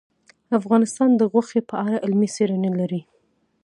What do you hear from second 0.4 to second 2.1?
افغانستان د غوښې په اړه